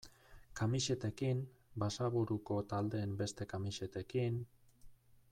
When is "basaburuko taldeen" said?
1.83-3.13